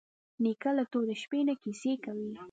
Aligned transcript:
نیکه 0.43 0.71
له 0.77 0.83
تورې 0.91 1.15
شپې 1.21 1.39
نه 1.47 1.53
کیسې 1.61 1.93
کوي. 2.03 2.33